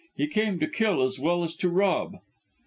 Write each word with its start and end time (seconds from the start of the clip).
He 0.15 0.25
came 0.25 0.59
to 0.59 0.67
kill 0.67 1.03
as 1.03 1.19
well 1.19 1.43
as 1.43 1.53
to 1.57 1.69
rob." 1.69 2.15